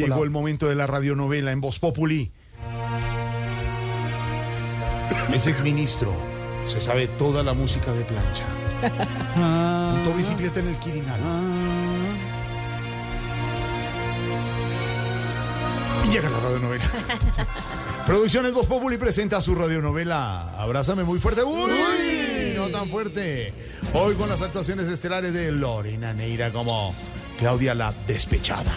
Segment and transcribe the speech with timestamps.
[0.00, 2.32] Llegó el momento de la radionovela en Voz Populi.
[5.32, 6.12] Es exministro.
[6.66, 8.44] Se sabe toda la música de plancha.
[9.36, 11.20] Montó bicicleta en el Quirinal.
[16.04, 16.84] Y llega la radionovela.
[18.06, 21.42] Producciones Voz Populi presenta su radionovela Abrázame muy fuerte.
[21.44, 22.54] ¡Uy!
[22.56, 23.52] No tan fuerte.
[23.92, 26.94] Hoy con las actuaciones estelares de Lorena Neira como
[27.38, 28.72] Claudia la Despechada.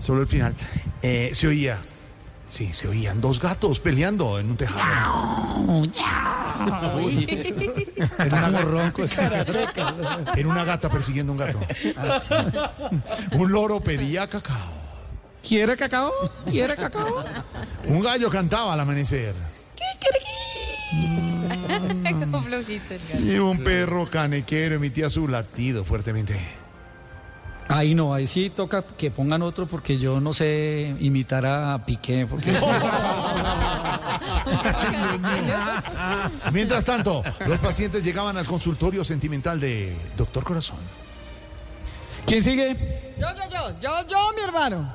[0.01, 0.55] solo el final,
[1.01, 1.79] eh, se oía,
[2.47, 5.83] sí, se oían dos gatos peleando en un tejado.
[8.19, 9.03] En una, ronco
[10.37, 11.59] en una gata persiguiendo un gato.
[13.33, 14.83] Un loro pedía cacao.
[15.43, 16.13] ¿Quiere cacao?
[16.49, 17.25] ¿Quiere cacao?
[17.87, 19.35] Un gallo cantaba al amanecer.
[19.35, 20.32] Como
[22.53, 23.25] flojito el gato.
[23.25, 26.39] Y un perro canequero emitía su latido fuertemente.
[27.69, 32.27] Ahí no, ahí sí toca que pongan otro porque yo no sé imitar a Piqué.
[32.29, 32.51] Porque...
[36.53, 40.79] Mientras tanto, los pacientes llegaban al consultorio sentimental de Doctor Corazón.
[42.27, 43.15] ¿Quién sigue?
[43.19, 44.95] Yo, yo, yo, yo, yo, mi hermano.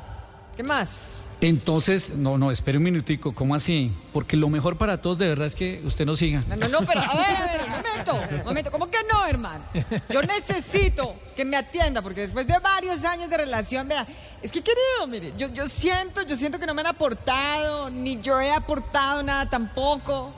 [0.56, 1.17] ¿Qué más?
[1.40, 3.92] Entonces, no, no, espere un minutico, ¿cómo así?
[4.12, 6.44] Porque lo mejor para todos de verdad es que usted no siga.
[6.48, 8.72] No, no, no, pero a ver, a ver, un momento, un momento.
[8.72, 9.64] ¿Cómo que no, hermano?
[10.10, 14.08] Yo necesito que me atienda, porque después de varios años de relación, vea,
[14.42, 18.20] es que querido, mire, yo, yo siento, yo siento que no me han aportado, ni
[18.20, 20.34] yo he aportado nada tampoco.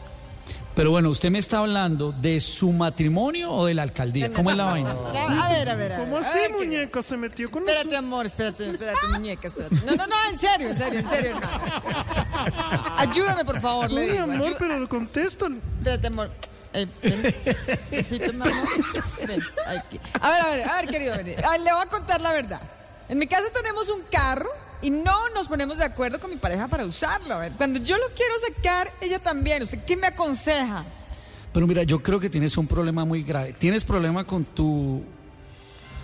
[0.80, 4.32] Pero bueno, usted me está hablando de su matrimonio o de la alcaldía.
[4.32, 4.92] ¿Cómo es la vaina?
[4.92, 6.00] A ver, a ver, a ver.
[6.00, 7.04] ¿Cómo así, ver, muñeca?
[7.04, 9.76] Se metió con Espérate, amor, espérate, espérate, muñeca, espérate.
[9.86, 11.64] No, no, no, en serio, en serio, en serio, hermano.
[12.96, 14.24] Ayúdame, por favor, le Uy, digo.
[14.24, 15.62] amor, Ayú- pero contestan.
[15.80, 16.32] Espérate, amor.
[16.72, 17.24] Eh, ven.
[17.92, 18.70] Besito, mi amor.
[19.28, 20.00] Ven, aquí.
[20.22, 21.12] A ver, a ver, a ver, querido.
[21.18, 21.46] ven.
[21.46, 22.62] A ver, le voy a contar la verdad.
[23.10, 24.48] En mi casa tenemos un carro
[24.82, 27.36] y no nos ponemos de acuerdo con mi pareja para usarlo.
[27.36, 29.64] A ver, cuando yo lo quiero sacar, ella también.
[29.64, 30.86] ¿Usted qué me aconseja?
[31.54, 33.54] Pero mira, yo creo que tienes un problema muy grave.
[33.54, 35.04] Tienes problema con tu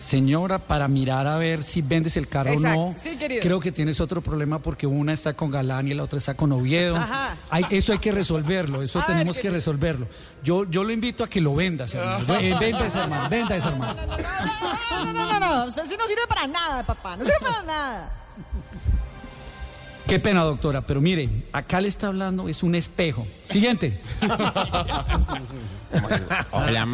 [0.02, 2.80] señora para mirar a ver si vendes el carro Exacto.
[2.80, 2.96] o no.
[3.00, 3.41] Sí, querido.
[3.41, 6.52] Creo que tienes otro problema porque una está con Galán y la otra está con
[6.52, 6.96] Oviedo.
[6.96, 7.35] Ajá.
[7.50, 10.08] Hay- eso hay que resolverlo, eso A ver, tenemos que resolverlo.
[10.44, 12.35] Yo, yo lo invito a que lo vendas, hermano.
[12.40, 13.96] Eh, Venda ese hermano, venda ese hermano.
[13.96, 15.66] No, no, no, no, no, no, no.
[15.66, 17.18] No sirve para nada, papá.
[17.18, 18.12] No sirve para nada.
[20.07, 23.25] Qué pena, doctora, pero mire, acá le está hablando, es un espejo.
[23.49, 23.99] Siguiente.
[26.51, 26.88] Hola.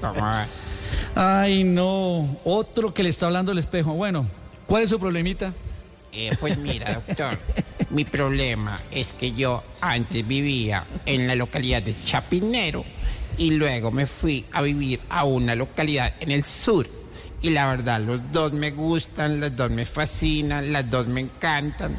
[0.00, 0.46] ¿Cómo va?
[1.16, 3.92] Ay, no, otro que le está hablando el espejo.
[3.94, 4.26] Bueno,
[4.66, 5.52] ¿cuál es su problemita?
[6.12, 7.36] Eh, pues mira, doctor,
[7.90, 12.84] mi problema es que yo antes vivía en la localidad de Chapinero
[13.36, 16.99] y luego me fui a vivir a una localidad en el sur.
[17.42, 21.96] Y la verdad, los dos me gustan, los dos me fascinan, las dos me encantan.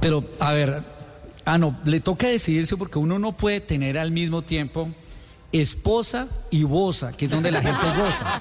[0.00, 0.82] Pero, a ver,
[1.44, 4.88] ah, no, le toca decidirse porque uno no puede tener al mismo tiempo
[5.60, 8.40] esposa y boza, que es donde la gente goza.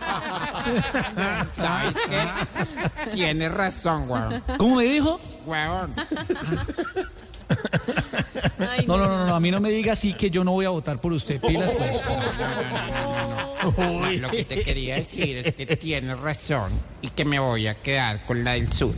[1.54, 3.12] ¿Sabes qué?
[3.12, 4.44] Tienes razón, weón.
[4.58, 5.20] ¿Cómo me dijo?
[5.46, 5.94] Weón.
[8.70, 10.66] Ay, No, no, no, no, a mí no me diga así que yo no voy
[10.66, 11.40] a votar por usted.
[11.42, 12.02] Pilas, pues.
[13.78, 16.72] No, Lo que te quería decir es que tienes razón
[17.02, 18.94] y que me voy a quedar con la del sur.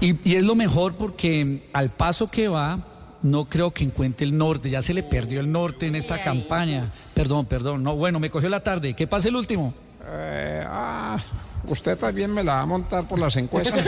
[0.00, 2.78] Y, y es lo mejor porque al paso que va,
[3.22, 4.70] no creo que encuentre el norte.
[4.70, 6.92] Ya se le perdió el norte en esta campaña.
[7.14, 7.82] Perdón, perdón.
[7.82, 8.94] No, bueno, me cogió la tarde.
[8.94, 9.74] ¿Qué pasa el último?
[10.08, 11.18] Eh, ah,
[11.66, 13.84] usted también me la va a montar por las encuestas.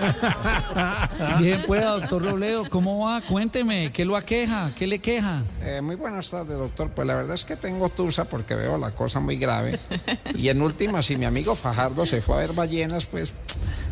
[1.38, 3.20] Bien, pueda, doctor Robledo, ¿cómo va?
[3.20, 4.72] Cuénteme, ¿qué lo aqueja?
[4.74, 5.42] ¿Qué le queja?
[5.62, 6.90] Eh, muy buenas tardes, doctor.
[6.90, 9.78] Pues la verdad es que tengo tusa porque veo la cosa muy grave.
[10.34, 13.32] Y en última, si mi amigo Fajardo se fue a ver ballenas, pues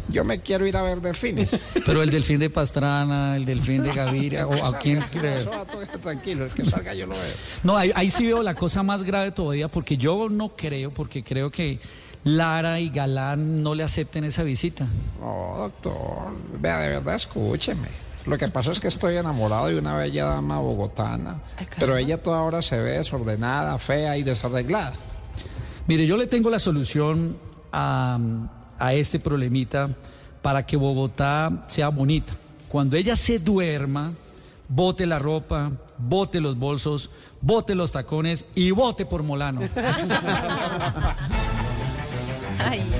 [0.08, 1.60] yo me quiero ir a ver delfines.
[1.84, 5.38] Pero el delfín de Pastrana, el delfín de Gaviria, o a quién cree.
[5.38, 7.34] Eso va todo tranquilo, el que salga yo lo veo.
[7.62, 11.22] No, ahí, ahí sí veo la cosa más grave todavía, porque yo no creo, porque
[11.22, 11.78] creo que
[12.24, 14.86] Lara y Galán no le acepten esa visita.
[15.20, 16.32] No, doctor.
[16.60, 17.88] Vea, de verdad, escúcheme.
[18.26, 21.40] Lo que pasa es que estoy enamorado de una bella dama bogotana,
[21.78, 24.92] pero ella toda hora se ve desordenada, fea y desarreglada.
[25.86, 27.38] Mire, yo le tengo la solución
[27.72, 28.18] a,
[28.78, 29.88] a este problemita
[30.42, 32.34] para que Bogotá sea bonita.
[32.68, 34.12] Cuando ella se duerma,
[34.68, 37.08] bote la ropa, bote los bolsos,
[37.40, 39.62] bote los tacones y bote por Molano.
[42.58, 42.90] Ay,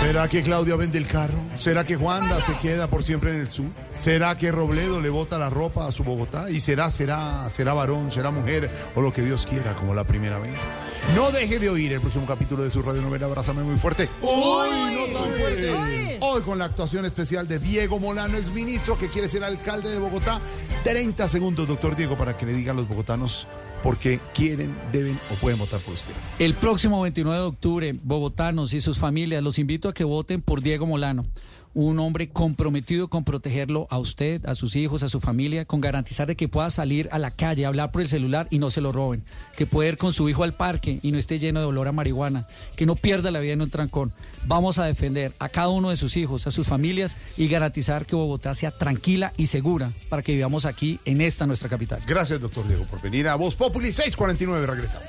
[0.00, 1.38] ¿Será que Claudia vende el carro?
[1.56, 3.66] ¿Será que Juanda se queda por siempre en el sur?
[3.94, 6.50] ¿Será que Robledo le bota la ropa a su Bogotá?
[6.50, 10.38] ¿Y será, será, será varón, será mujer o lo que Dios quiera como la primera
[10.38, 10.68] vez?
[11.14, 14.10] No deje de oír el próximo capítulo de su radionovela Abrázame muy fuerte.
[14.20, 14.94] ¡Uy!
[14.94, 16.18] No tan fuerte.
[16.20, 20.40] Hoy con la actuación especial de Diego Molano, exministro que quiere ser alcalde de Bogotá.
[20.84, 23.48] 30 segundos, doctor Diego, para que le digan a los bogotanos
[23.84, 26.14] por qué quieren, deben o pueden votar por usted.
[26.38, 30.62] El próximo 29 de octubre, bogotanos y sus familias, los invito a que voten por
[30.62, 31.26] Diego Molano,
[31.74, 36.26] un hombre comprometido con protegerlo a usted, a sus hijos, a su familia, con garantizar
[36.26, 38.92] de que pueda salir a la calle, hablar por el celular y no se lo
[38.92, 39.24] roben,
[39.56, 41.92] que pueda ir con su hijo al parque y no esté lleno de olor a
[41.92, 44.12] marihuana, que no pierda la vida en un trancón.
[44.46, 48.16] Vamos a defender a cada uno de sus hijos, a sus familias y garantizar que
[48.16, 52.00] Bogotá sea tranquila y segura para que vivamos aquí en esta nuestra capital.
[52.06, 54.66] Gracias, doctor Diego, por venir a Voz Populi 649.
[54.66, 55.08] Regresamos.